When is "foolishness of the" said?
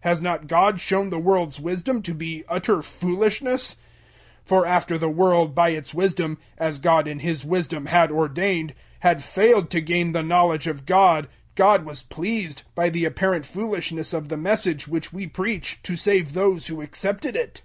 13.44-14.38